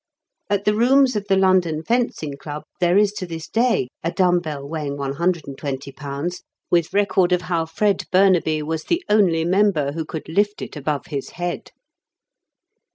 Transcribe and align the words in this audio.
At 0.49 0.65
the 0.65 0.73
rooms 0.73 1.15
of 1.15 1.27
the 1.27 1.35
London 1.37 1.83
Fencing 1.83 2.35
Club 2.35 2.63
there 2.79 2.97
is 2.97 3.13
to 3.13 3.27
this 3.27 3.47
day 3.47 3.87
a 4.03 4.11
dumb 4.11 4.39
bell 4.39 4.67
weighing 4.67 4.97
120 4.97 5.91
lbs., 5.91 6.41
with 6.71 6.91
record 6.91 7.31
of 7.31 7.43
how 7.43 7.67
Fred 7.67 8.05
Burnaby 8.11 8.63
was 8.63 8.85
the 8.85 9.03
only 9.09 9.45
member 9.45 9.91
who 9.91 10.03
could 10.03 10.27
lift 10.27 10.63
it 10.63 10.75
above 10.75 11.05
his 11.09 11.29
head. 11.37 11.69